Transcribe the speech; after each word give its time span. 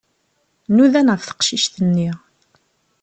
Nudan 0.75 1.11
ɣef 1.15 1.21
teqcict-nni. 1.23 2.09